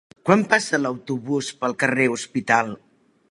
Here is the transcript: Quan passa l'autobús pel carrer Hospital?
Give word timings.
Quan 0.27 0.39
passa 0.53 0.79
l'autobús 0.85 1.51
pel 1.61 1.77
carrer 1.85 2.09
Hospital? 2.17 2.75